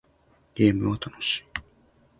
[0.55, 1.43] ゲームは楽しい